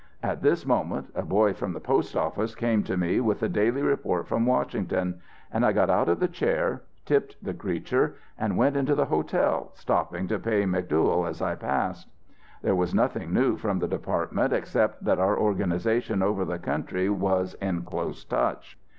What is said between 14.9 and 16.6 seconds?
that our organization over the